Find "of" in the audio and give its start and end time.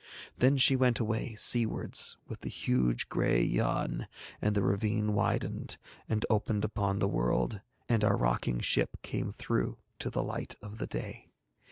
10.59-10.79